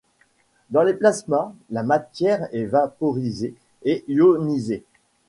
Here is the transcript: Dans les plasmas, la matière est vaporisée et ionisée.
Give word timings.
Dans 0.71 0.81
les 0.81 0.95
plasmas, 0.95 1.53
la 1.69 1.83
matière 1.83 2.47
est 2.55 2.65
vaporisée 2.65 3.53
et 3.83 4.03
ionisée. 4.07 4.83